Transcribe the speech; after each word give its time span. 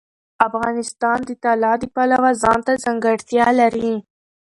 افغانستان 0.47 1.19
د 1.25 1.29
طلا 1.43 1.73
د 1.79 1.83
پلوه 1.95 2.31
ځانته 2.43 2.71
ځانګړتیا 2.83 3.47
لري. 3.59 3.95